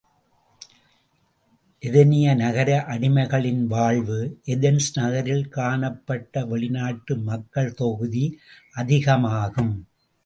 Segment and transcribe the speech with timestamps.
[1.83, 4.17] எதினிய நகர அடிமைகளின் வாழ்வு
[4.45, 8.25] ஏதென்ஸ் நகரில் காணப்பட்ட வெளிநாட்டு மக்கள் தொகுதி
[8.73, 9.73] அதிகமாகும்.